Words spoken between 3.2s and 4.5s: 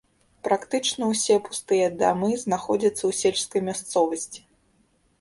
сельскай мясцовасці.